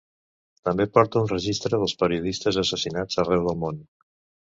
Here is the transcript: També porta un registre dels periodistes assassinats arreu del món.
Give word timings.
També 0.69 0.87
porta 0.95 1.21
un 1.27 1.29
registre 1.33 1.81
dels 1.83 1.95
periodistes 2.01 2.61
assassinats 2.65 3.25
arreu 3.27 3.47
del 3.53 3.65
món. 3.69 3.83